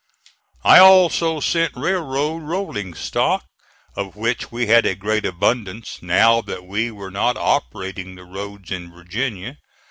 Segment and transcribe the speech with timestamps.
[0.63, 3.45] I also sent railroad rolling stock,
[3.95, 8.71] of which we had a great abundance, now that we were not operating the roads
[8.71, 9.59] in Virginia.